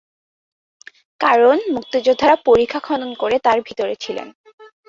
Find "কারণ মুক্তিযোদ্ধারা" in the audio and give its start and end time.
1.19-2.35